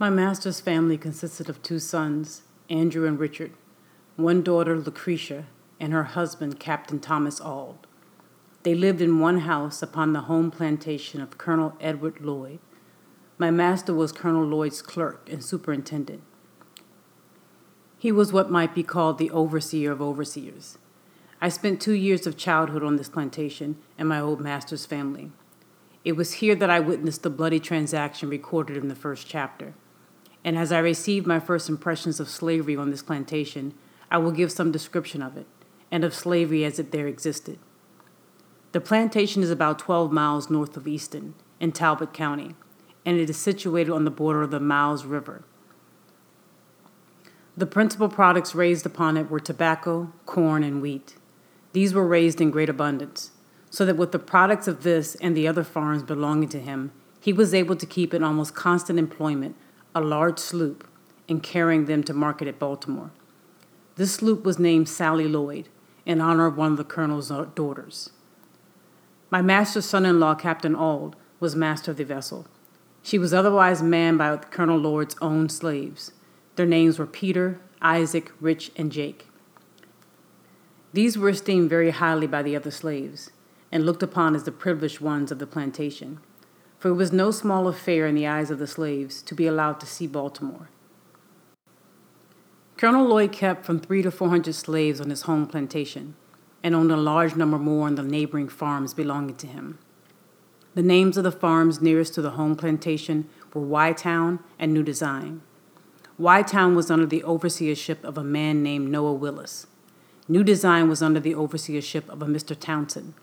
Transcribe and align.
My 0.00 0.10
master's 0.10 0.60
family 0.60 0.96
consisted 0.96 1.48
of 1.48 1.60
two 1.60 1.80
sons, 1.80 2.42
Andrew 2.70 3.04
and 3.04 3.18
Richard, 3.18 3.50
one 4.14 4.42
daughter, 4.42 4.78
Lucretia, 4.78 5.46
and 5.80 5.92
her 5.92 6.04
husband, 6.04 6.60
Captain 6.60 7.00
Thomas 7.00 7.40
Auld. 7.40 7.88
They 8.62 8.76
lived 8.76 9.02
in 9.02 9.18
one 9.18 9.40
house 9.40 9.82
upon 9.82 10.12
the 10.12 10.22
home 10.22 10.52
plantation 10.52 11.20
of 11.20 11.36
Colonel 11.36 11.76
Edward 11.80 12.20
Lloyd. 12.20 12.60
My 13.38 13.50
master 13.50 13.92
was 13.92 14.12
Colonel 14.12 14.44
Lloyd's 14.44 14.82
clerk 14.82 15.28
and 15.28 15.44
superintendent. 15.44 16.22
He 17.98 18.12
was 18.12 18.32
what 18.32 18.52
might 18.52 18.76
be 18.76 18.84
called 18.84 19.18
the 19.18 19.32
overseer 19.32 19.90
of 19.90 20.00
overseers. 20.00 20.78
I 21.40 21.48
spent 21.48 21.80
two 21.80 21.92
years 21.92 22.24
of 22.24 22.36
childhood 22.36 22.84
on 22.84 22.94
this 22.94 23.08
plantation 23.08 23.78
and 23.98 24.08
my 24.08 24.20
old 24.20 24.40
master's 24.40 24.86
family. 24.86 25.32
It 26.04 26.12
was 26.12 26.34
here 26.34 26.54
that 26.54 26.70
I 26.70 26.78
witnessed 26.78 27.24
the 27.24 27.30
bloody 27.30 27.58
transaction 27.58 28.28
recorded 28.28 28.76
in 28.76 28.86
the 28.86 28.94
first 28.94 29.26
chapter. 29.26 29.74
And 30.44 30.56
as 30.56 30.72
I 30.72 30.78
received 30.78 31.26
my 31.26 31.40
first 31.40 31.68
impressions 31.68 32.20
of 32.20 32.28
slavery 32.28 32.76
on 32.76 32.90
this 32.90 33.02
plantation, 33.02 33.74
I 34.10 34.18
will 34.18 34.30
give 34.30 34.52
some 34.52 34.72
description 34.72 35.22
of 35.22 35.36
it, 35.36 35.46
and 35.90 36.04
of 36.04 36.14
slavery 36.14 36.64
as 36.64 36.78
it 36.78 36.92
there 36.92 37.06
existed. 37.06 37.58
The 38.72 38.80
plantation 38.80 39.42
is 39.42 39.50
about 39.50 39.78
12 39.78 40.12
miles 40.12 40.50
north 40.50 40.76
of 40.76 40.86
Easton, 40.86 41.34
in 41.60 41.72
Talbot 41.72 42.12
County, 42.12 42.54
and 43.04 43.18
it 43.18 43.28
is 43.28 43.36
situated 43.36 43.90
on 43.90 44.04
the 44.04 44.10
border 44.10 44.42
of 44.42 44.50
the 44.50 44.60
Miles 44.60 45.04
River. 45.04 45.42
The 47.56 47.66
principal 47.66 48.08
products 48.08 48.54
raised 48.54 48.86
upon 48.86 49.16
it 49.16 49.30
were 49.30 49.40
tobacco, 49.40 50.12
corn, 50.26 50.62
and 50.62 50.80
wheat. 50.80 51.16
These 51.72 51.92
were 51.92 52.06
raised 52.06 52.40
in 52.40 52.50
great 52.50 52.68
abundance, 52.68 53.32
so 53.70 53.84
that 53.84 53.96
with 53.96 54.12
the 54.12 54.18
products 54.18 54.68
of 54.68 54.82
this 54.82 55.16
and 55.16 55.36
the 55.36 55.48
other 55.48 55.64
farms 55.64 56.02
belonging 56.02 56.48
to 56.50 56.60
him, 56.60 56.92
he 57.20 57.32
was 57.32 57.52
able 57.52 57.74
to 57.76 57.86
keep 57.86 58.14
in 58.14 58.22
almost 58.22 58.54
constant 58.54 58.98
employment 58.98 59.56
a 59.98 60.00
large 60.00 60.38
sloop 60.38 60.88
in 61.26 61.40
carrying 61.40 61.84
them 61.84 62.02
to 62.04 62.14
market 62.14 62.48
at 62.48 62.58
Baltimore. 62.58 63.10
This 63.96 64.14
sloop 64.14 64.44
was 64.44 64.58
named 64.58 64.88
Sally 64.88 65.28
Lloyd 65.28 65.68
in 66.06 66.20
honor 66.20 66.46
of 66.46 66.56
one 66.56 66.72
of 66.72 66.78
the 66.78 66.84
colonel's 66.84 67.30
uh, 67.30 67.46
daughters. 67.54 68.10
My 69.30 69.42
master's 69.42 69.84
son 69.84 70.06
in 70.06 70.18
law, 70.18 70.34
Captain 70.34 70.74
Auld, 70.74 71.16
was 71.38 71.54
master 71.54 71.90
of 71.90 71.98
the 71.98 72.04
vessel. 72.04 72.46
She 73.02 73.18
was 73.18 73.34
otherwise 73.34 73.82
manned 73.82 74.18
by 74.18 74.36
Colonel 74.36 74.78
Lloyd's 74.78 75.16
own 75.20 75.48
slaves. 75.48 76.12
Their 76.56 76.66
names 76.66 76.98
were 76.98 77.06
Peter, 77.06 77.60
Isaac, 77.82 78.32
Rich, 78.40 78.70
and 78.76 78.90
Jake. 78.90 79.28
These 80.92 81.18
were 81.18 81.28
esteemed 81.28 81.68
very 81.68 81.90
highly 81.90 82.26
by 82.26 82.42
the 82.42 82.56
other 82.56 82.70
slaves, 82.70 83.30
and 83.70 83.84
looked 83.84 84.02
upon 84.02 84.34
as 84.34 84.44
the 84.44 84.52
privileged 84.52 85.00
ones 85.00 85.30
of 85.30 85.38
the 85.38 85.46
plantation, 85.46 86.20
for 86.78 86.88
it 86.88 86.94
was 86.94 87.12
no 87.12 87.30
small 87.30 87.68
affair 87.68 88.06
in 88.06 88.14
the 88.14 88.26
eyes 88.26 88.50
of 88.50 88.58
the 88.58 88.66
slaves 88.66 89.22
to 89.22 89.34
be 89.34 89.46
allowed 89.46 89.80
to 89.80 89.86
see 89.86 90.06
Baltimore. 90.06 90.68
Colonel 92.76 93.06
Lloyd 93.06 93.32
kept 93.32 93.66
from 93.66 93.80
three 93.80 94.02
to 94.02 94.10
four 94.10 94.28
hundred 94.28 94.54
slaves 94.54 95.00
on 95.00 95.10
his 95.10 95.22
home 95.22 95.46
plantation, 95.46 96.14
and 96.62 96.74
owned 96.74 96.92
a 96.92 96.96
large 96.96 97.36
number 97.36 97.58
more 97.58 97.86
on 97.86 97.94
the 97.94 98.02
neighboring 98.02 98.48
farms 98.48 98.94
belonging 98.94 99.36
to 99.36 99.46
him. 99.46 99.78
The 100.74 100.82
names 100.82 101.16
of 101.16 101.24
the 101.24 101.32
farms 101.32 101.80
nearest 101.80 102.14
to 102.14 102.22
the 102.22 102.32
home 102.32 102.54
plantation 102.54 103.28
were 103.52 103.62
Wye 103.62 103.92
Town 103.92 104.38
and 104.58 104.72
New 104.72 104.82
Design. 104.82 105.42
Wye 106.18 106.42
Town 106.42 106.76
was 106.76 106.90
under 106.90 107.06
the 107.06 107.22
overseership 107.22 108.04
of 108.04 108.18
a 108.18 108.24
man 108.24 108.62
named 108.62 108.90
Noah 108.90 109.12
Willis. 109.12 109.66
New 110.28 110.44
Design 110.44 110.88
was 110.88 111.02
under 111.02 111.20
the 111.20 111.34
overseership 111.34 112.08
of 112.08 112.22
a 112.22 112.26
Mr. 112.26 112.58
Townsend. 112.58 113.14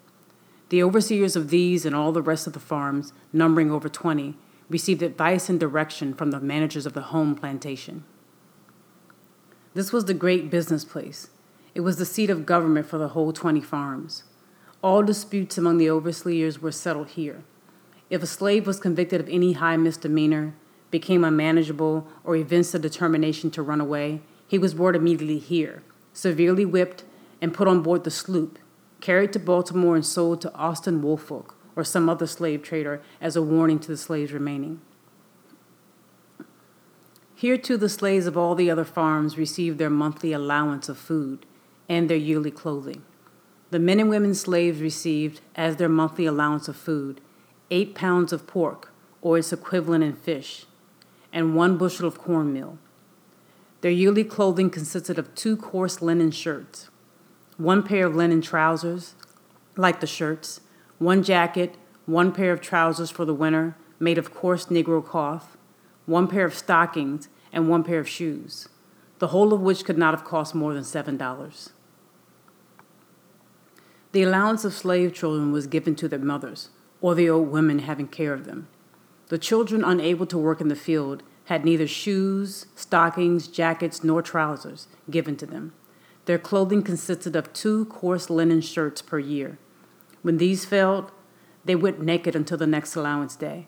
The 0.70 0.82
overseers 0.82 1.36
of 1.36 1.50
these 1.50 1.86
and 1.86 1.96
all 1.96 2.12
the 2.12 2.22
rest 2.22 2.48
of 2.48 2.54
the 2.54 2.60
farms, 2.60 3.14
numbering 3.32 3.72
over 3.72 3.88
20, 3.88 4.36
received 4.70 5.04
advice 5.04 5.50
and 5.50 5.60
direction 5.60 6.14
from 6.14 6.32
the 6.32 6.40
managers 6.40 6.86
of 6.86 6.94
the 6.94 7.02
home 7.02 7.36
plantation. 7.36 8.04
This 9.74 9.94
was 9.94 10.06
the 10.06 10.14
great 10.14 10.50
business 10.50 10.84
place. 10.84 11.30
It 11.76 11.82
was 11.82 11.98
the 11.98 12.06
seat 12.06 12.30
of 12.30 12.46
government 12.46 12.88
for 12.88 12.98
the 12.98 13.10
whole 13.10 13.34
20 13.34 13.62
farms. 13.62 14.24
All 14.82 15.04
disputes 15.04 15.58
among 15.58 15.78
the 15.78 15.90
overseers 15.90 16.62
were 16.62 16.72
settled 16.72 17.10
here. 17.10 17.44
If 18.10 18.24
a 18.24 18.28
slave 18.28 18.66
was 18.66 18.80
convicted 18.80 19.20
of 19.20 19.30
any 19.30 19.54
high 19.54 19.78
misdemeanor, 19.78 20.56
became 20.92 21.26
unmanageable, 21.26 22.08
or 22.24 22.36
evinced 22.36 22.74
a 22.74 22.80
determination 22.80 23.52
to 23.52 23.62
run 23.62 23.82
away, 23.82 24.22
he 24.48 24.58
was 24.58 24.74
brought 24.74 24.96
immediately 24.96 25.40
here, 25.40 25.84
severely 26.14 26.66
whipped, 26.66 27.04
and 27.42 27.54
put 27.54 27.68
on 27.68 27.82
board 27.82 28.04
the 28.04 28.12
sloop, 28.12 28.58
carried 29.06 29.32
to 29.32 29.38
Baltimore 29.38 29.94
and 29.94 30.04
sold 30.04 30.42
to 30.42 30.52
Austin 30.56 31.00
Woolfolk 31.00 31.56
or 31.76 31.84
some 31.84 32.10
other 32.10 32.26
slave 32.26 32.64
trader 32.64 33.04
as 33.22 33.36
a 33.36 33.42
warning 33.44 33.78
to 33.78 33.90
the 33.90 33.98
slaves 33.98 34.32
remaining. 34.32 34.82
Here, 37.36 37.56
too, 37.56 37.78
the 37.78 37.88
slaves 37.88 38.26
of 38.26 38.36
all 38.36 38.56
the 38.56 38.72
other 38.72 38.84
farms 38.84 39.38
received 39.38 39.78
their 39.78 39.92
monthly 39.92 40.34
allowance 40.34 40.90
of 40.90 40.98
food 40.98 41.46
and 41.88 42.10
their 42.10 42.18
yearly 42.18 42.50
clothing. 42.50 43.04
The 43.70 43.78
men 43.78 44.00
and 44.00 44.10
women 44.10 44.34
slaves 44.34 44.82
received, 44.82 45.40
as 45.56 45.76
their 45.76 45.88
monthly 45.88 46.26
allowance 46.26 46.68
of 46.68 46.76
food, 46.76 47.22
eight 47.70 47.94
pounds 47.94 48.34
of 48.34 48.48
pork, 48.48 48.92
or 49.22 49.38
its 49.38 49.54
equivalent 49.54 50.04
in 50.04 50.14
fish, 50.14 50.66
and 51.32 51.56
one 51.56 51.78
bushel 51.78 52.08
of 52.08 52.18
cornmeal. 52.18 52.80
Their 53.82 53.92
yearly 53.92 54.24
clothing 54.24 54.72
consisted 54.72 55.20
of 55.20 55.36
two 55.36 55.56
coarse 55.56 56.02
linen 56.02 56.32
shirts, 56.32 56.90
one 57.58 57.84
pair 57.84 58.08
of 58.08 58.16
linen 58.16 58.42
trousers, 58.42 59.16
like 59.78 60.00
the 60.00 60.08
shirts, 60.08 60.62
one 60.98 61.24
jacket, 61.24 61.76
one 62.06 62.32
pair 62.32 62.52
of 62.52 62.62
trousers 62.62 63.10
for 63.10 63.26
the 63.26 63.34
winter, 63.34 63.76
made 64.00 64.18
of 64.18 64.34
coarse 64.34 64.66
Negro 64.66 65.04
cloth, 65.04 65.58
one 66.06 66.28
pair 66.28 66.46
of 66.46 66.54
stockings, 66.54 67.30
and 67.52 67.70
one 67.70 67.84
pair 67.84 68.00
of 68.00 68.10
shoes, 68.10 68.68
the 69.20 69.28
whole 69.28 69.54
of 69.54 69.62
which 69.62 69.86
could 69.86 69.98
not 69.98 70.14
have 70.14 70.26
cost 70.26 70.54
more 70.54 70.74
than 70.74 70.84
seven 70.84 71.18
dollars. 71.18 71.72
The 74.12 74.24
allowance 74.24 74.64
of 74.64 74.74
slave 74.74 75.14
children 75.14 75.52
was 75.52 75.68
given 75.68 75.96
to 75.96 76.08
their 76.08 76.20
mothers, 76.20 76.70
or 77.02 77.16
the 77.16 77.30
old 77.30 77.50
women 77.50 77.80
having 77.80 78.08
care 78.08 78.34
of 78.34 78.46
them. 78.46 78.68
The 79.28 79.38
children 79.38 79.84
unable 79.84 80.26
to 80.28 80.38
work 80.38 80.62
in 80.62 80.68
the 80.68 80.76
field 80.76 81.24
had 81.46 81.66
neither 81.66 81.88
shoes, 81.88 82.66
stockings, 82.76 83.48
jackets, 83.48 84.04
nor 84.04 84.22
trousers 84.22 84.88
given 85.10 85.36
to 85.38 85.46
them. 85.46 85.74
Their 86.26 86.40
clothing 86.40 86.82
consisted 86.82 87.36
of 87.36 87.54
two 87.54 87.86
coarse 87.86 88.30
linen 88.30 88.62
shirts 88.62 89.02
per 89.02 89.20
year. 89.20 89.58
When 90.22 90.38
these 90.38 90.66
failed, 90.66 91.12
they 91.64 91.76
went 91.76 92.02
naked 92.02 92.36
until 92.36 92.58
the 92.58 92.68
next 92.68 92.96
allowance 92.96 93.36
day. 93.36 93.68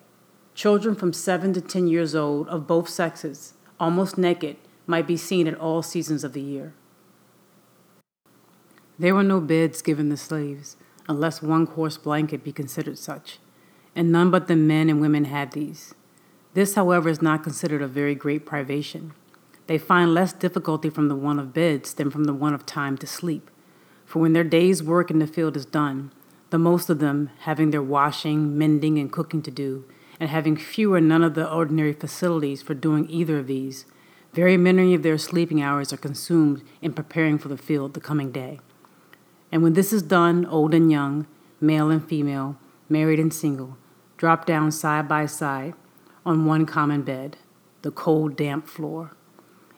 Children 0.55 0.95
from 0.95 1.13
seven 1.13 1.53
to 1.53 1.61
ten 1.61 1.87
years 1.87 2.15
old 2.15 2.47
of 2.47 2.65
both 2.65 2.89
sexes, 2.89 3.53
almost 3.79 4.17
naked, 4.17 4.57
might 4.87 5.05
be 5.05 5.17
seen 5.17 5.47
at 5.47 5.59
all 5.59 5.83
seasons 5.83 6.23
of 6.23 6.33
the 6.33 6.41
year. 6.41 6.73
There 8.97 9.13
were 9.13 9.23
no 9.23 9.39
beds 9.39 9.83
given 9.83 10.09
the 10.09 10.17
slaves, 10.17 10.77
unless 11.07 11.43
one 11.43 11.67
coarse 11.67 11.97
blanket 11.97 12.43
be 12.43 12.51
considered 12.51 12.97
such, 12.97 13.37
and 13.95 14.11
none 14.11 14.31
but 14.31 14.47
the 14.47 14.55
men 14.55 14.89
and 14.89 14.99
women 14.99 15.25
had 15.25 15.51
these. 15.51 15.93
This, 16.55 16.73
however, 16.73 17.09
is 17.09 17.21
not 17.21 17.43
considered 17.43 17.83
a 17.83 17.87
very 17.87 18.15
great 18.15 18.45
privation. 18.45 19.13
They 19.67 19.77
find 19.77 20.13
less 20.13 20.33
difficulty 20.33 20.89
from 20.89 21.09
the 21.09 21.15
want 21.15 21.39
of 21.39 21.53
beds 21.53 21.93
than 21.93 22.09
from 22.09 22.23
the 22.23 22.33
want 22.33 22.55
of 22.55 22.65
time 22.65 22.97
to 22.97 23.07
sleep. 23.07 23.51
For 24.05 24.19
when 24.19 24.33
their 24.33 24.45
day's 24.45 24.81
work 24.81 25.11
in 25.11 25.19
the 25.19 25.27
field 25.27 25.57
is 25.57 25.65
done, 25.65 26.11
the 26.49 26.57
most 26.57 26.89
of 26.89 26.99
them, 26.99 27.29
having 27.39 27.71
their 27.71 27.83
washing, 27.83 28.57
mending, 28.57 28.97
and 28.97 29.11
cooking 29.11 29.41
to 29.41 29.51
do, 29.51 29.83
and 30.19 30.29
having 30.29 30.55
few 30.55 30.93
or 30.93 31.01
none 31.01 31.23
of 31.23 31.33
the 31.33 31.51
ordinary 31.51 31.91
facilities 31.91 32.61
for 32.61 32.73
doing 32.73 33.09
either 33.09 33.39
of 33.39 33.47
these, 33.47 33.85
very 34.33 34.55
many 34.55 34.93
of 34.93 35.03
their 35.03 35.17
sleeping 35.17 35.61
hours 35.61 35.91
are 35.91 35.97
consumed 35.97 36.63
in 36.81 36.93
preparing 36.93 37.37
for 37.37 37.49
the 37.49 37.57
field 37.57 37.93
the 37.93 37.99
coming 37.99 38.31
day. 38.31 38.61
And 39.51 39.61
when 39.63 39.73
this 39.73 39.91
is 39.91 40.01
done, 40.01 40.45
old 40.45 40.73
and 40.73 40.89
young, 40.89 41.27
male 41.59 41.89
and 41.89 42.07
female, 42.07 42.57
married 42.87 43.19
and 43.19 43.33
single, 43.33 43.77
drop 44.15 44.45
down 44.45 44.71
side 44.71 45.07
by 45.09 45.25
side 45.25 45.73
on 46.25 46.45
one 46.45 46.65
common 46.65 47.01
bed, 47.01 47.37
the 47.81 47.91
cold, 47.91 48.37
damp 48.37 48.67
floor, 48.67 49.16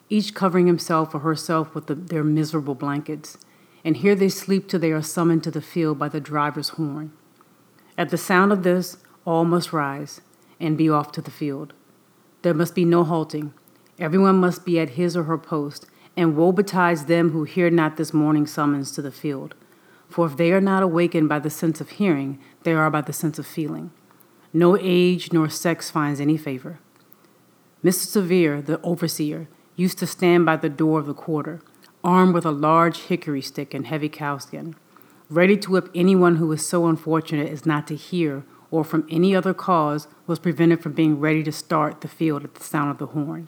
each 0.09 0.33
covering 0.33 0.67
himself 0.67 1.13
or 1.13 1.19
herself 1.19 1.73
with 1.75 1.87
the, 1.87 1.95
their 1.95 2.23
miserable 2.23 2.75
blankets, 2.75 3.37
and 3.83 3.97
here 3.97 4.15
they 4.15 4.29
sleep 4.29 4.67
till 4.67 4.79
they 4.79 4.91
are 4.91 5.01
summoned 5.01 5.43
to 5.43 5.51
the 5.51 5.61
field 5.61 5.97
by 5.97 6.09
the 6.09 6.19
driver's 6.19 6.69
horn. 6.69 7.13
At 7.97 8.09
the 8.09 8.17
sound 8.17 8.51
of 8.51 8.63
this, 8.63 8.97
all 9.25 9.45
must 9.45 9.71
rise, 9.71 10.21
and 10.59 10.77
be 10.77 10.89
off 10.89 11.11
to 11.13 11.21
the 11.21 11.31
field. 11.31 11.73
There 12.41 12.53
must 12.53 12.75
be 12.75 12.85
no 12.85 13.03
halting. 13.03 13.53
Everyone 13.99 14.37
must 14.37 14.65
be 14.65 14.79
at 14.79 14.91
his 14.91 15.15
or 15.15 15.23
her 15.23 15.37
post, 15.37 15.85
and 16.17 16.35
woe 16.35 16.51
betides 16.51 17.05
them 17.05 17.31
who 17.31 17.43
hear 17.43 17.69
not 17.69 17.97
this 17.97 18.13
morning 18.13 18.47
summons 18.47 18.91
to 18.91 19.01
the 19.01 19.11
field. 19.11 19.55
For 20.09 20.25
if 20.25 20.37
they 20.37 20.51
are 20.51 20.61
not 20.61 20.83
awakened 20.83 21.29
by 21.29 21.39
the 21.39 21.49
sense 21.49 21.79
of 21.79 21.91
hearing, 21.91 22.39
they 22.63 22.73
are 22.73 22.89
by 22.89 23.01
the 23.01 23.13
sense 23.13 23.37
of 23.37 23.45
feeling. 23.45 23.91
No 24.51 24.77
age 24.79 25.31
nor 25.31 25.49
sex 25.49 25.91
finds 25.91 26.19
any 26.19 26.37
favor. 26.37 26.79
Mr. 27.83 28.05
Severe, 28.07 28.61
the 28.61 28.81
overseer, 28.81 29.47
used 29.79 29.97
to 29.97 30.07
stand 30.07 30.45
by 30.45 30.57
the 30.57 30.69
door 30.69 30.99
of 30.99 31.05
the 31.05 31.13
quarter, 31.13 31.61
armed 32.03 32.33
with 32.33 32.45
a 32.45 32.51
large 32.51 33.03
hickory 33.03 33.41
stick 33.41 33.73
and 33.73 33.87
heavy 33.87 34.09
cowskin, 34.09 34.75
ready 35.29 35.55
to 35.55 35.71
whip 35.71 35.89
anyone 35.95 36.35
who 36.35 36.47
was 36.47 36.65
so 36.65 36.87
unfortunate 36.87 37.49
as 37.49 37.65
not 37.65 37.87
to 37.87 37.95
hear 37.95 38.43
or 38.71 38.83
from 38.83 39.07
any 39.09 39.35
other 39.35 39.53
cause 39.53 40.07
was 40.27 40.37
prevented 40.37 40.81
from 40.81 40.91
being 40.91 41.19
ready 41.19 41.41
to 41.43 41.51
start 41.51 42.01
the 42.01 42.07
field 42.07 42.43
at 42.43 42.55
the 42.55 42.63
sound 42.63 42.91
of 42.91 42.97
the 42.97 43.07
horn. 43.07 43.47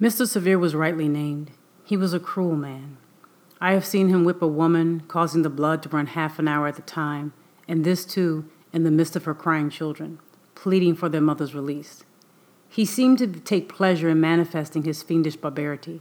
Mr. 0.00 0.26
Severe 0.26 0.58
was 0.58 0.74
rightly 0.74 1.08
named. 1.08 1.50
He 1.84 1.96
was 1.96 2.14
a 2.14 2.20
cruel 2.20 2.56
man. 2.56 2.96
I 3.60 3.72
have 3.72 3.84
seen 3.84 4.08
him 4.08 4.24
whip 4.24 4.40
a 4.40 4.48
woman, 4.48 5.02
causing 5.08 5.42
the 5.42 5.50
blood 5.50 5.82
to 5.82 5.90
run 5.90 6.06
half 6.06 6.38
an 6.38 6.48
hour 6.48 6.66
at 6.68 6.78
a 6.78 6.82
time, 6.82 7.34
and 7.68 7.84
this 7.84 8.06
too 8.06 8.48
in 8.72 8.84
the 8.84 8.90
midst 8.90 9.16
of 9.16 9.24
her 9.24 9.34
crying 9.34 9.68
children, 9.68 10.18
pleading 10.54 10.94
for 10.94 11.10
their 11.10 11.20
mother's 11.20 11.54
release. 11.54 12.04
He 12.72 12.84
seemed 12.84 13.18
to 13.18 13.26
take 13.26 13.68
pleasure 13.68 14.08
in 14.08 14.20
manifesting 14.20 14.84
his 14.84 15.02
fiendish 15.02 15.36
barbarity. 15.36 16.00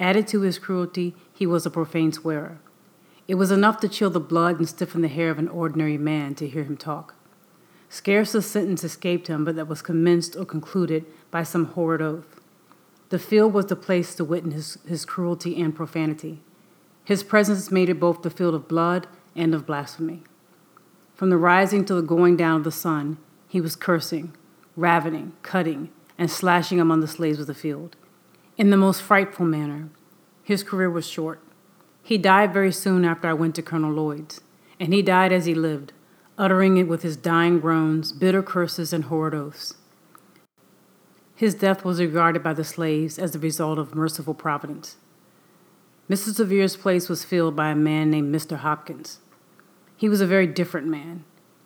Added 0.00 0.26
to 0.28 0.40
his 0.40 0.58
cruelty, 0.58 1.14
he 1.32 1.46
was 1.46 1.66
a 1.66 1.70
profane 1.70 2.10
swearer. 2.10 2.58
It 3.28 3.34
was 3.34 3.50
enough 3.50 3.80
to 3.80 3.88
chill 3.88 4.10
the 4.10 4.18
blood 4.18 4.58
and 4.58 4.68
stiffen 4.68 5.02
the 5.02 5.08
hair 5.08 5.30
of 5.30 5.38
an 5.38 5.48
ordinary 5.48 5.98
man 5.98 6.34
to 6.36 6.48
hear 6.48 6.64
him 6.64 6.78
talk. 6.78 7.14
Scarce 7.90 8.34
a 8.34 8.40
sentence 8.40 8.82
escaped 8.82 9.28
him 9.28 9.44
but 9.44 9.56
that 9.56 9.68
was 9.68 9.82
commenced 9.82 10.36
or 10.36 10.46
concluded 10.46 11.04
by 11.30 11.42
some 11.42 11.66
horrid 11.66 12.00
oath. 12.00 12.40
The 13.10 13.18
field 13.18 13.52
was 13.52 13.66
the 13.66 13.76
place 13.76 14.14
to 14.14 14.24
witness 14.24 14.74
his, 14.74 14.78
his 14.88 15.04
cruelty 15.04 15.60
and 15.60 15.76
profanity. 15.76 16.40
His 17.04 17.22
presence 17.22 17.70
made 17.70 17.90
it 17.90 18.00
both 18.00 18.22
the 18.22 18.30
field 18.30 18.54
of 18.54 18.68
blood 18.68 19.06
and 19.36 19.54
of 19.54 19.66
blasphemy. 19.66 20.22
From 21.14 21.28
the 21.28 21.36
rising 21.36 21.84
to 21.84 21.94
the 21.94 22.02
going 22.02 22.36
down 22.36 22.56
of 22.56 22.64
the 22.64 22.72
sun, 22.72 23.18
he 23.46 23.60
was 23.60 23.76
cursing, 23.76 24.34
ravening, 24.76 25.32
cutting, 25.42 25.90
and 26.18 26.30
slashing 26.30 26.80
among 26.80 27.00
the 27.00 27.08
slaves 27.08 27.40
of 27.40 27.46
the 27.46 27.54
field. 27.54 27.96
In 28.56 28.70
the 28.70 28.76
most 28.76 29.02
frightful 29.02 29.46
manner, 29.46 29.88
his 30.42 30.62
career 30.62 30.90
was 30.90 31.06
short. 31.06 31.40
He 32.02 32.18
died 32.18 32.52
very 32.52 32.72
soon 32.72 33.04
after 33.04 33.28
I 33.28 33.32
went 33.32 33.54
to 33.56 33.62
Colonel 33.62 33.92
Lloyd's, 33.92 34.40
and 34.78 34.92
he 34.92 35.02
died 35.02 35.32
as 35.32 35.46
he 35.46 35.54
lived, 35.54 35.92
uttering 36.36 36.76
it 36.76 36.88
with 36.88 37.02
his 37.02 37.16
dying 37.16 37.60
groans, 37.60 38.12
bitter 38.12 38.42
curses, 38.42 38.92
and 38.92 39.04
horrid 39.04 39.34
oaths. 39.34 39.74
His 41.34 41.54
death 41.54 41.84
was 41.84 42.00
regarded 42.00 42.42
by 42.42 42.52
the 42.52 42.64
slaves 42.64 43.18
as 43.18 43.32
the 43.32 43.38
result 43.38 43.78
of 43.78 43.94
merciful 43.94 44.34
providence. 44.34 44.96
Mr. 46.08 46.34
Severe's 46.34 46.76
place 46.76 47.08
was 47.08 47.24
filled 47.24 47.56
by 47.56 47.70
a 47.70 47.76
man 47.76 48.10
named 48.10 48.34
Mr. 48.34 48.58
Hopkins. 48.58 49.20
He 49.96 50.08
was 50.08 50.20
a 50.20 50.26
very 50.26 50.46
different 50.46 50.86
man. 50.86 51.24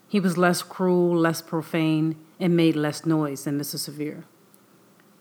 He 0.08 0.20
was 0.20 0.38
less 0.38 0.62
cruel, 0.62 1.14
less 1.14 1.42
profane, 1.42 2.16
and 2.40 2.56
made 2.56 2.76
less 2.76 3.04
noise 3.04 3.44
than 3.44 3.58
Mr. 3.58 3.78
Severe. 3.78 4.24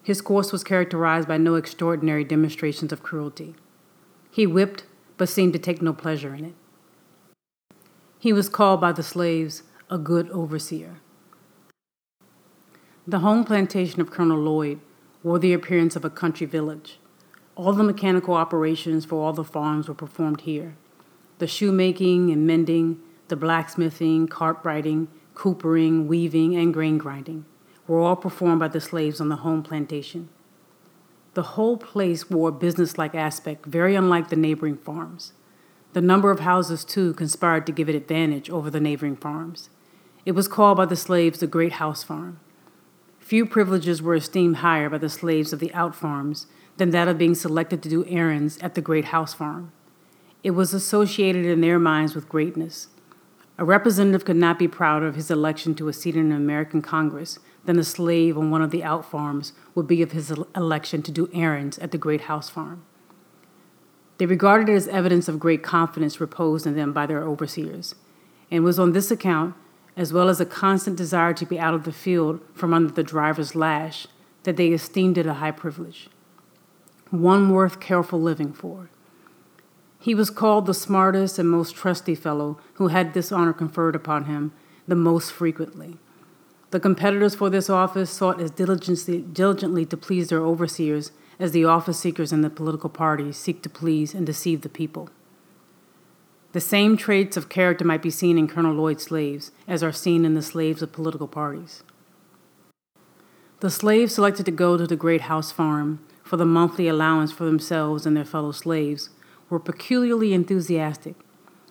His 0.02 0.22
course 0.22 0.54
was 0.54 0.64
characterized 0.64 1.28
by 1.28 1.38
no 1.38 1.56
extraordinary 1.56 2.24
demonstrations 2.24 2.94
of 2.94 3.04
cruelty. 3.04 3.56
He 4.32 4.48
whipped, 4.48 4.86
but 5.18 5.28
seemed 5.28 5.52
to 5.54 5.60
take 5.60 5.82
no 5.82 5.92
pleasure 5.92 6.34
in 6.34 6.46
it. 6.46 6.54
He 8.18 8.32
was 8.32 8.48
called 8.48 8.80
by 8.80 8.94
the 8.94 9.04
slaves 9.04 9.64
a 9.90 9.98
good 9.98 10.30
overseer. 10.32 11.00
The 13.06 13.20
home 13.20 13.44
plantation 13.44 14.00
of 14.00 14.12
Colonel 14.12 14.40
Lloyd 14.40 14.80
wore 15.24 15.40
the 15.40 15.54
appearance 15.54 15.96
of 15.96 16.06
a 16.06 16.10
country 16.10 16.48
village. 16.48 17.00
All 17.56 17.74
the 17.74 17.84
mechanical 17.84 18.34
operations 18.34 19.06
for 19.06 19.22
all 19.22 19.34
the 19.34 19.44
farms 19.44 19.88
were 19.88 19.94
performed 19.94 20.42
here. 20.42 20.76
The 21.40 21.48
shoemaking 21.48 22.32
and 22.32 22.48
mending, 22.48 23.00
the 23.30 23.36
blacksmithing, 23.36 24.28
cartwrighting, 24.28 25.08
coopering, 25.34 26.08
weaving, 26.08 26.56
and 26.56 26.74
grain 26.74 26.98
grinding 26.98 27.46
were 27.88 28.00
all 28.00 28.16
performed 28.16 28.60
by 28.60 28.68
the 28.68 28.82
slaves 28.82 29.22
on 29.22 29.30
the 29.30 29.38
home 29.38 29.64
plantation. 29.64 30.30
The 31.34 31.44
whole 31.44 31.78
place 31.78 32.30
wore 32.30 32.50
a 32.50 32.54
businesslike 32.54 33.16
aspect, 33.16 33.66
very 33.66 33.96
unlike 33.96 34.30
the 34.30 34.36
neighboring 34.36 34.78
farms. 34.78 35.34
The 35.94 36.02
number 36.02 36.32
of 36.32 36.42
houses, 36.42 36.84
too, 36.84 37.14
conspired 37.14 37.66
to 37.68 37.72
give 37.72 37.88
it 37.88 37.96
advantage 37.96 38.50
over 38.50 38.70
the 38.70 38.80
neighboring 38.80 39.16
farms. 39.16 39.70
It 40.26 40.32
was 40.34 40.48
called 40.48 40.78
by 40.78 40.86
the 40.86 40.96
slaves 40.96 41.40
the 41.40 41.48
Great 41.48 41.74
House 41.74 42.04
Farm. 42.04 42.40
Few 43.20 43.46
privileges 43.46 44.02
were 44.02 44.16
esteemed 44.16 44.58
higher 44.58 44.90
by 44.90 44.98
the 44.98 45.10
slaves 45.10 45.54
of 45.54 45.60
the 45.60 45.74
out 45.74 45.96
farms 45.96 46.48
than 46.78 46.92
that 46.92 47.08
of 47.08 47.18
being 47.18 47.36
selected 47.36 47.84
to 47.84 47.90
do 47.90 48.06
errands 48.06 48.58
at 48.60 48.76
the 48.76 48.82
great 48.82 49.06
house 49.06 49.34
farm. 49.34 49.72
It 50.44 50.52
was 50.52 50.74
associated 50.74 51.46
in 51.46 51.62
their 51.62 51.80
minds 51.80 52.16
with 52.16 52.30
greatness. 52.30 52.88
A 53.58 53.66
representative 53.66 54.24
could 54.24 54.36
not 54.36 54.60
be 54.60 54.68
prouder 54.68 55.08
of 55.08 55.16
his 55.16 55.32
election 55.32 55.74
to 55.76 55.88
a 55.88 55.94
seat 55.94 56.16
in 56.16 56.32
an 56.32 56.38
American 56.38 56.82
Congress 56.82 57.40
than 57.66 57.80
a 57.80 57.84
slave 57.84 58.38
on 58.38 58.52
one 58.52 58.62
of 58.62 58.70
the 58.72 58.84
out 58.84 59.04
farms 59.04 59.54
would 59.74 59.88
be 59.88 60.02
of 60.02 60.12
his 60.12 60.32
election 60.56 61.02
to 61.02 61.12
do 61.12 61.30
errands 61.34 61.80
at 61.80 61.92
the 61.92 61.98
great 61.98 62.22
house 62.22 62.50
farm. 62.50 62.84
They 64.20 64.26
regarded 64.26 64.70
it 64.70 64.76
as 64.76 64.88
evidence 64.88 65.28
of 65.28 65.40
great 65.40 65.64
confidence 65.64 66.22
reposed 66.22 66.68
in 66.68 66.76
them 66.76 66.94
by 66.94 67.06
their 67.08 67.24
overseers, 67.24 67.96
and 68.52 68.64
was 68.64 68.80
on 68.80 68.94
this 68.94 69.12
account, 69.12 69.56
as 69.96 70.14
well 70.14 70.30
as 70.30 70.40
a 70.40 70.46
constant 70.46 70.96
desire 70.96 71.34
to 71.34 71.46
be 71.46 71.60
out 71.60 71.74
of 71.74 71.84
the 71.84 71.92
field 71.92 72.42
from 72.54 72.74
under 72.74 72.94
the 72.94 73.04
driver's 73.04 73.56
lash, 73.56 74.08
that 74.44 74.56
they 74.56 74.68
esteemed 74.70 75.18
it 75.18 75.26
a 75.26 75.36
high 75.36 75.52
privilege 75.52 76.10
one 77.12 77.50
worth 77.50 77.80
careful 77.80 78.22
living 78.22 78.52
for. 78.52 78.90
He 80.08 80.16
was 80.16 80.30
called 80.30 80.68
the 80.68 80.74
smartest 80.74 81.38
and 81.38 81.50
most 81.50 81.76
trusty 81.76 82.16
fellow 82.16 82.58
who 82.76 82.88
had 82.88 83.14
this 83.14 83.30
honor 83.30 83.52
conferred 83.52 83.94
upon 83.94 84.24
him 84.24 84.54
the 84.88 84.96
most 84.96 85.34
frequently. 85.34 85.98
The 86.72 86.80
competitors 86.80 87.36
for 87.36 87.50
this 87.50 87.70
office 87.70 88.10
sought 88.10 88.40
as 88.40 88.52
diligently, 88.52 89.20
diligently 89.20 89.86
to 89.86 89.98
please 89.98 90.30
their 90.30 90.40
overseers 90.40 91.12
as 91.40 91.52
the 91.52 91.66
office 91.66 92.00
seekers 92.00 92.32
in 92.32 92.40
the 92.40 92.50
political 92.50 92.90
parties 92.90 93.36
seek 93.36 93.62
to 93.64 93.70
please 93.70 94.14
and 94.14 94.26
deceive 94.26 94.62
the 94.62 94.70
people. 94.70 95.10
The 96.54 96.62
same 96.62 96.96
traits 96.96 97.36
of 97.36 97.50
character 97.50 97.84
might 97.84 98.02
be 98.02 98.10
seen 98.10 98.38
in 98.38 98.48
Colonel 98.48 98.76
Lloyd's 98.76 99.04
slaves 99.04 99.52
as 99.68 99.84
are 99.84 99.92
seen 99.92 100.24
in 100.24 100.36
the 100.36 100.42
slaves 100.42 100.82
of 100.82 100.94
political 100.94 101.28
parties. 101.28 101.84
The 103.60 103.70
slaves 103.70 104.16
selected 104.16 104.46
to 104.46 104.54
go 104.54 104.78
to 104.78 104.88
the 104.88 104.96
great 104.96 105.24
house 105.24 105.52
farm 105.52 106.00
for 106.24 106.38
the 106.38 106.46
monthly 106.46 106.88
allowance 106.88 107.34
for 107.34 107.44
themselves 107.44 108.06
and 108.06 108.16
their 108.16 108.24
fellow 108.24 108.54
slaves 108.54 109.10
were 109.50 109.60
peculiarly 109.60 110.34
enthusiastic. 110.34 111.16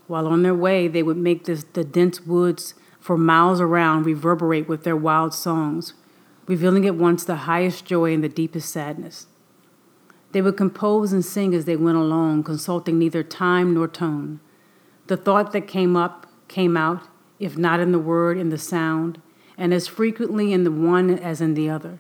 While 0.07 0.27
on 0.27 0.43
their 0.43 0.55
way, 0.55 0.89
they 0.89 1.03
would 1.03 1.17
make 1.17 1.45
this, 1.45 1.65
the 1.65 1.85
dense 1.85 2.21
woods 2.21 2.75
for 3.01 3.17
miles 3.17 3.61
around 3.61 4.05
reverberate 4.05 4.69
with 4.69 4.85
their 4.85 4.97
wild 4.97 5.35
songs, 5.35 5.95
revealing 6.47 6.87
at 6.87 6.95
once 6.95 7.25
the 7.25 7.37
highest 7.37 7.85
joy 7.85 8.13
and 8.13 8.23
the 8.23 8.29
deepest 8.29 8.71
sadness. 8.71 9.27
They 10.33 10.43
would 10.43 10.57
compose 10.57 11.13
and 11.13 11.25
sing 11.25 11.55
as 11.55 11.65
they 11.65 11.77
went 11.77 11.97
along, 11.97 12.45
consulting 12.45 12.99
neither 12.99 13.23
time 13.23 13.75
nor 13.75 13.89
tone. 13.89 14.41
The 15.07 15.17
thought 15.17 15.53
that 15.53 15.69
came 15.69 15.97
up 15.97 16.27
came 16.49 16.77
out, 16.77 17.03
if 17.39 17.57
not 17.57 17.81
in 17.81 17.93
the 17.93 17.99
word, 17.99 18.39
in 18.39 18.51
the 18.51 18.59
sound, 18.59 19.21
and 19.57 19.73
as 19.73 19.87
frequently 19.87 20.53
in 20.53 20.65
the 20.65 20.71
one 20.71 21.11
as 21.11 21.41
in 21.41 21.55
the 21.55 21.71
other. 21.71 21.99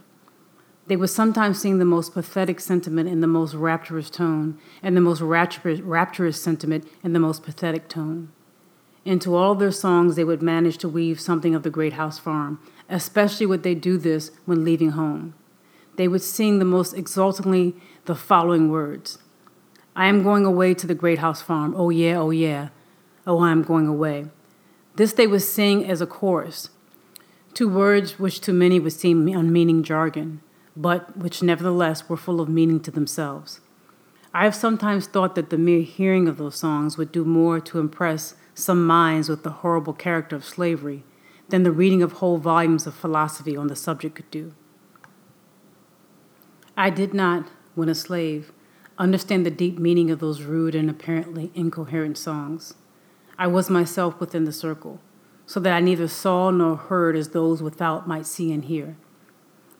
They 0.86 0.96
would 0.96 1.10
sometimes 1.10 1.60
sing 1.60 1.78
the 1.78 1.84
most 1.84 2.14
pathetic 2.14 2.60
sentiment 2.60 3.08
in 3.08 3.20
the 3.20 3.26
most 3.26 3.54
rapturous 3.54 4.08
tone, 4.08 4.58
and 4.82 4.96
the 4.96 5.00
most 5.00 5.20
rapturous, 5.20 5.80
rapturous 5.80 6.40
sentiment 6.40 6.88
in 7.02 7.12
the 7.12 7.18
most 7.18 7.42
pathetic 7.42 7.88
tone. 7.88 8.30
Into 9.04 9.34
all 9.34 9.54
their 9.54 9.72
songs, 9.72 10.14
they 10.14 10.24
would 10.24 10.42
manage 10.42 10.78
to 10.78 10.88
weave 10.88 11.20
something 11.20 11.54
of 11.54 11.64
the 11.64 11.70
great 11.70 11.94
house 11.94 12.18
farm, 12.18 12.60
especially 12.88 13.46
would 13.46 13.62
they 13.62 13.74
do 13.74 13.98
this 13.98 14.30
when 14.44 14.64
leaving 14.64 14.90
home. 14.90 15.34
They 15.96 16.08
would 16.08 16.22
sing 16.22 16.58
the 16.58 16.64
most 16.64 16.94
exultingly 16.94 17.74
the 18.04 18.14
following 18.14 18.70
words 18.70 19.18
I 19.96 20.06
am 20.08 20.22
going 20.22 20.44
away 20.44 20.74
to 20.74 20.86
the 20.86 20.94
great 20.94 21.20
house 21.20 21.40
farm. 21.40 21.74
Oh, 21.76 21.88
yeah, 21.88 22.18
oh, 22.18 22.30
yeah. 22.30 22.68
Oh, 23.26 23.40
I 23.40 23.50
am 23.50 23.62
going 23.62 23.88
away. 23.88 24.26
This 24.96 25.14
they 25.14 25.26
would 25.26 25.42
sing 25.42 25.88
as 25.88 26.00
a 26.00 26.06
chorus, 26.06 26.68
two 27.54 27.68
words 27.68 28.18
which 28.18 28.40
to 28.42 28.52
many 28.52 28.78
would 28.78 28.92
seem 28.92 29.26
unmeaning 29.26 29.82
jargon 29.82 30.42
but 30.76 31.16
which 31.16 31.42
nevertheless 31.42 32.08
were 32.08 32.16
full 32.16 32.40
of 32.40 32.48
meaning 32.48 32.80
to 32.80 32.90
themselves. 32.90 33.60
I 34.34 34.44
have 34.44 34.54
sometimes 34.54 35.06
thought 35.06 35.34
that 35.34 35.48
the 35.48 35.56
mere 35.56 35.80
hearing 35.80 36.28
of 36.28 36.36
those 36.36 36.56
songs 36.56 36.98
would 36.98 37.10
do 37.10 37.24
more 37.24 37.58
to 37.60 37.78
impress 37.78 38.34
some 38.54 38.86
minds 38.86 39.28
with 39.28 39.42
the 39.42 39.50
horrible 39.50 39.94
character 39.94 40.36
of 40.36 40.44
slavery 40.44 41.04
than 41.48 41.62
the 41.62 41.72
reading 41.72 42.02
of 42.02 42.12
whole 42.12 42.36
volumes 42.36 42.86
of 42.86 42.94
philosophy 42.94 43.56
on 43.56 43.68
the 43.68 43.76
subject 43.76 44.16
could 44.16 44.30
do. 44.30 44.52
I 46.76 46.90
did 46.90 47.14
not, 47.14 47.48
when 47.74 47.88
a 47.88 47.94
slave, 47.94 48.52
understand 48.98 49.46
the 49.46 49.50
deep 49.50 49.78
meaning 49.78 50.10
of 50.10 50.20
those 50.20 50.42
rude 50.42 50.74
and 50.74 50.90
apparently 50.90 51.50
incoherent 51.54 52.18
songs. 52.18 52.74
I 53.38 53.46
was 53.46 53.70
myself 53.70 54.20
within 54.20 54.44
the 54.44 54.52
circle, 54.52 55.00
so 55.46 55.60
that 55.60 55.72
I 55.74 55.80
neither 55.80 56.08
saw 56.08 56.50
nor 56.50 56.76
heard 56.76 57.16
as 57.16 57.30
those 57.30 57.62
without 57.62 58.06
might 58.06 58.26
see 58.26 58.52
and 58.52 58.64
hear. 58.64 58.96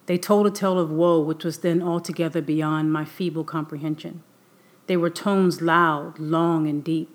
They 0.07 0.19
told 0.19 0.47
a 0.47 0.51
tale 0.51 0.79
of 0.79 0.91
woe 0.91 1.21
which 1.21 1.45
was 1.45 1.59
then 1.59 1.83
altogether 1.83 2.41
beyond 2.41 2.93
my 2.93 3.05
feeble 3.05 3.45
comprehension. 3.45 4.23
They 4.87 4.97
were 4.97 5.11
tones 5.11 5.61
loud, 5.61 6.19
long, 6.19 6.69
and 6.69 6.83
deep. 6.83 7.11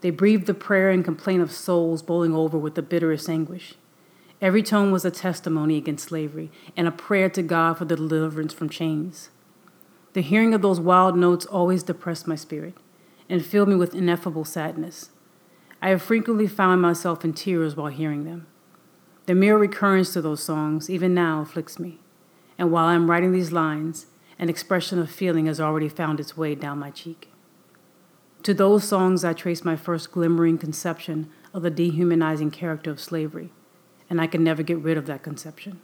They 0.00 0.10
breathed 0.10 0.46
the 0.46 0.54
prayer 0.54 0.90
and 0.90 1.04
complaint 1.04 1.42
of 1.42 1.52
souls 1.52 2.02
boiling 2.02 2.34
over 2.34 2.58
with 2.58 2.74
the 2.74 2.82
bitterest 2.82 3.28
anguish. 3.28 3.74
Every 4.40 4.62
tone 4.62 4.90
was 4.90 5.04
a 5.04 5.10
testimony 5.10 5.76
against 5.76 6.08
slavery 6.08 6.50
and 6.76 6.88
a 6.88 6.92
prayer 6.92 7.28
to 7.30 7.42
God 7.42 7.78
for 7.78 7.84
the 7.84 7.96
deliverance 7.96 8.52
from 8.52 8.68
chains. 8.68 9.30
The 10.14 10.22
hearing 10.22 10.52
of 10.52 10.62
those 10.62 10.80
wild 10.80 11.16
notes 11.16 11.46
always 11.46 11.82
depressed 11.82 12.26
my 12.26 12.34
spirit 12.34 12.74
and 13.28 13.44
filled 13.44 13.68
me 13.68 13.76
with 13.76 13.94
ineffable 13.94 14.44
sadness. 14.44 15.10
I 15.80 15.90
have 15.90 16.02
frequently 16.02 16.46
found 16.46 16.82
myself 16.82 17.24
in 17.24 17.34
tears 17.34 17.76
while 17.76 17.86
hearing 17.86 18.24
them. 18.24 18.46
The 19.26 19.34
mere 19.34 19.56
recurrence 19.56 20.12
to 20.14 20.20
those 20.20 20.42
songs, 20.42 20.90
even 20.90 21.14
now, 21.14 21.40
afflicts 21.40 21.78
me. 21.78 22.00
And 22.62 22.70
while 22.70 22.86
I 22.86 22.94
am 22.94 23.10
writing 23.10 23.32
these 23.32 23.50
lines, 23.50 24.06
an 24.38 24.48
expression 24.48 25.00
of 25.00 25.10
feeling 25.10 25.46
has 25.46 25.60
already 25.60 25.88
found 25.88 26.20
its 26.20 26.36
way 26.36 26.54
down 26.54 26.78
my 26.78 26.92
cheek. 26.92 27.28
To 28.44 28.54
those 28.54 28.84
songs, 28.84 29.24
I 29.24 29.32
trace 29.32 29.64
my 29.64 29.74
first 29.74 30.12
glimmering 30.12 30.58
conception 30.58 31.28
of 31.52 31.62
the 31.62 31.70
dehumanizing 31.70 32.52
character 32.52 32.92
of 32.92 33.00
slavery, 33.00 33.50
and 34.08 34.20
I 34.20 34.28
can 34.28 34.44
never 34.44 34.62
get 34.62 34.78
rid 34.78 34.96
of 34.96 35.06
that 35.06 35.24
conception. 35.24 35.80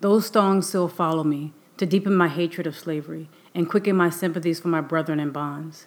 Those 0.00 0.26
songs 0.26 0.66
still 0.66 0.88
follow 0.88 1.22
me 1.22 1.52
to 1.76 1.86
deepen 1.86 2.16
my 2.16 2.26
hatred 2.26 2.66
of 2.66 2.76
slavery 2.76 3.28
and 3.54 3.70
quicken 3.70 3.94
my 3.94 4.10
sympathies 4.10 4.58
for 4.58 4.66
my 4.66 4.80
brethren 4.80 5.20
in 5.20 5.30
bonds. 5.30 5.86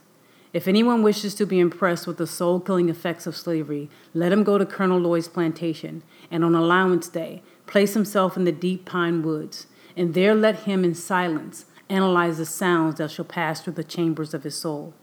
If 0.53 0.65
anyone 0.65 1.03
wishes 1.03 1.35
to 1.35 1.45
be 1.45 1.59
impressed 1.59 2.07
with 2.07 2.17
the 2.17 2.25
soul 2.25 2.61
killing 2.61 2.87
effects 2.87 3.27
of 3.27 3.35
slavery, 3.35 3.89
let 4.13 4.31
him 4.31 4.43
go 4.43 4.57
to 4.57 4.65
Colonel 4.65 4.97
Lloyd's 4.97 5.27
plantation 5.27 6.03
and 6.31 6.45
on 6.45 6.55
allowance 6.55 7.09
day 7.09 7.43
place 7.69 7.93
himself 7.93 8.35
in 8.35 8.43
the 8.43 8.51
deep 8.51 8.85
pine 8.85 9.21
woods, 9.21 9.67
and 9.95 10.13
there 10.13 10.33
let 10.33 10.61
him 10.61 10.83
in 10.83 10.95
silence 10.95 11.65
analyze 11.87 12.37
the 12.37 12.45
sounds 12.45 12.95
that 12.95 13.11
shall 13.11 13.25
pass 13.25 13.61
through 13.61 13.73
the 13.73 13.83
chambers 13.83 14.33
of 14.33 14.43
his 14.43 14.57
soul. 14.57 14.93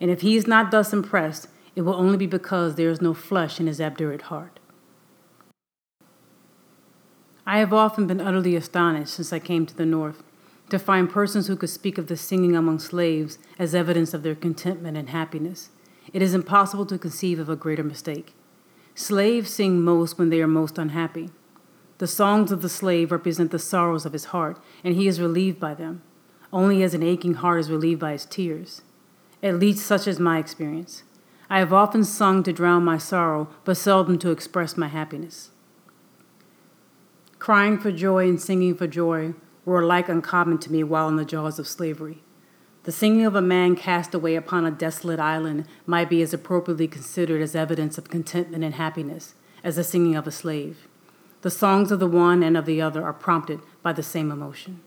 And 0.00 0.10
if 0.10 0.22
he 0.22 0.36
is 0.36 0.46
not 0.46 0.70
thus 0.70 0.92
impressed, 0.92 1.48
it 1.74 1.82
will 1.82 1.94
only 1.94 2.16
be 2.16 2.26
because 2.26 2.74
there 2.74 2.90
is 2.90 3.00
no 3.00 3.14
flesh 3.14 3.58
in 3.60 3.66
his 3.66 3.80
obdurate 3.80 4.22
heart. 4.22 4.58
I 7.44 7.58
have 7.58 7.72
often 7.72 8.06
been 8.06 8.20
utterly 8.20 8.54
astonished 8.54 9.14
since 9.14 9.32
I 9.32 9.38
came 9.38 9.66
to 9.66 9.76
the 9.76 9.86
North 9.86 10.22
to 10.70 10.78
find 10.78 11.10
persons 11.10 11.48
who 11.48 11.56
could 11.56 11.70
speak 11.70 11.98
of 11.98 12.06
the 12.06 12.16
singing 12.16 12.54
among 12.56 12.78
slaves 12.78 13.38
as 13.58 13.74
evidence 13.74 14.14
of 14.14 14.22
their 14.22 14.36
contentment 14.36 14.96
and 14.96 15.10
happiness. 15.10 15.70
It 16.12 16.22
is 16.22 16.34
impossible 16.34 16.86
to 16.86 16.98
conceive 16.98 17.38
of 17.38 17.48
a 17.48 17.56
greater 17.56 17.84
mistake. 17.84 18.34
Slaves 18.94 19.50
sing 19.50 19.82
most 19.82 20.18
when 20.18 20.30
they 20.30 20.40
are 20.40 20.46
most 20.46 20.78
unhappy. 20.78 21.30
The 22.02 22.08
songs 22.08 22.50
of 22.50 22.62
the 22.62 22.68
slave 22.68 23.12
represent 23.12 23.52
the 23.52 23.60
sorrows 23.60 24.04
of 24.04 24.12
his 24.12 24.24
heart, 24.34 24.58
and 24.82 24.96
he 24.96 25.06
is 25.06 25.20
relieved 25.20 25.60
by 25.60 25.72
them 25.72 26.02
only 26.52 26.82
as 26.82 26.94
an 26.94 27.02
aching 27.04 27.34
heart 27.34 27.60
is 27.60 27.70
relieved 27.70 28.00
by 28.00 28.10
its 28.10 28.24
tears. 28.24 28.82
At 29.40 29.60
least 29.60 29.86
such 29.86 30.08
is 30.08 30.18
my 30.18 30.38
experience. 30.38 31.04
I 31.48 31.60
have 31.60 31.72
often 31.72 32.02
sung 32.02 32.42
to 32.42 32.52
drown 32.52 32.84
my 32.84 32.98
sorrow, 32.98 33.50
but 33.64 33.76
seldom 33.76 34.18
to 34.18 34.32
express 34.32 34.76
my 34.76 34.88
happiness. 34.88 35.52
Crying 37.38 37.78
for 37.78 37.92
joy 37.92 38.28
and 38.28 38.42
singing 38.42 38.74
for 38.74 38.88
joy 38.88 39.34
were 39.64 39.82
alike 39.82 40.08
uncommon 40.08 40.58
to 40.58 40.72
me 40.72 40.82
while 40.82 41.06
in 41.08 41.14
the 41.14 41.24
jaws 41.24 41.60
of 41.60 41.68
slavery. 41.68 42.24
The 42.82 42.90
singing 42.90 43.26
of 43.26 43.36
a 43.36 43.40
man 43.40 43.76
cast 43.76 44.12
away 44.12 44.34
upon 44.34 44.66
a 44.66 44.72
desolate 44.72 45.20
island 45.20 45.68
might 45.86 46.10
be 46.10 46.20
as 46.20 46.34
appropriately 46.34 46.88
considered 46.88 47.40
as 47.40 47.54
evidence 47.54 47.96
of 47.96 48.10
contentment 48.10 48.64
and 48.64 48.74
happiness 48.74 49.36
as 49.62 49.76
the 49.76 49.84
singing 49.84 50.16
of 50.16 50.26
a 50.26 50.32
slave. 50.32 50.88
The 51.42 51.50
songs 51.50 51.92
of 51.92 51.98
the 52.00 52.06
one 52.06 52.42
and 52.42 52.56
of 52.56 52.66
the 52.66 52.80
other 52.80 53.04
are 53.04 53.12
prompted 53.12 53.60
by 53.82 53.92
the 53.92 54.02
same 54.02 54.30
emotion. 54.30 54.80